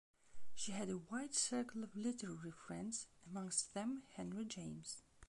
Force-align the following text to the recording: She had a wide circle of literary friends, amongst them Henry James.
She 0.55 0.71
had 0.71 0.89
a 0.89 0.97
wide 0.97 1.35
circle 1.35 1.83
of 1.83 1.95
literary 1.95 2.49
friends, 2.49 3.05
amongst 3.29 3.75
them 3.75 4.01
Henry 4.15 4.45
James. 4.45 5.03